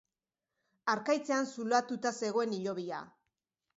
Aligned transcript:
Harkaitzean 0.93 1.49
zulatuta 1.57 2.13
zegoen 2.23 2.57
hilobia 2.59 3.03